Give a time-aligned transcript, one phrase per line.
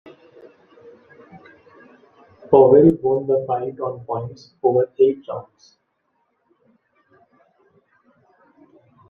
[2.49, 5.77] Powell won the fight on points, over eight rounds.